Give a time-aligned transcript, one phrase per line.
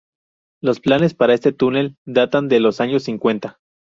[0.63, 3.59] Los planes para este túnel datan de los años cincuenta.